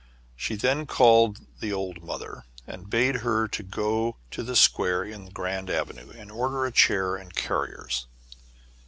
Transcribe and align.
She 0.35 0.55
then 0.55 0.87
called 0.87 1.45
the" 1.59 1.71
old 1.73 2.01
mother," 2.03 2.45
and 2.65 2.89
bade 2.89 3.17
her 3.17 3.47
to 3.49 3.61
go 3.61 4.17
to 4.31 4.41
the 4.41 4.55
square 4.55 5.03
in 5.03 5.27
Grand 5.29 5.69
Avenue, 5.69 6.09
and 6.09 6.31
order 6.31 6.65
a 6.65 6.71
chair 6.71 7.15
and 7.15 7.35
carriers. 7.35 8.07